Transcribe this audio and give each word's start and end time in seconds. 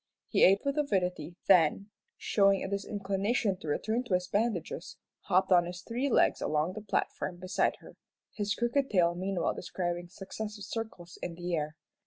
He 0.29 0.43
ate 0.43 0.65
with 0.65 0.79
avidity, 0.79 1.35
then, 1.45 1.91
showing 2.17 2.63
a 2.63 2.67
disinclination 2.67 3.57
to 3.59 3.67
return 3.67 4.03
to 4.05 4.15
his 4.15 4.27
bandages, 4.27 4.97
hopped 5.25 5.51
on 5.51 5.67
his 5.67 5.83
three 5.83 6.09
legs 6.09 6.41
along 6.41 6.73
the 6.73 6.81
platform 6.81 7.37
beside 7.37 7.75
her, 7.81 7.97
his 8.33 8.55
crooked 8.55 8.89
tail 8.89 9.13
meanwhile 9.13 9.53
describing 9.53 10.07
successive 10.09 10.63
circles 10.63 11.19
in 11.21 11.35
the 11.35 11.53
air. 11.53 11.75